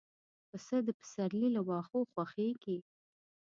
[0.49, 2.77] پسه د پسرلي له واښو خوښيږي.